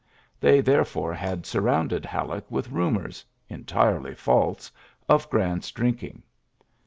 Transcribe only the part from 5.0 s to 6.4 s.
of Grant's drink ing.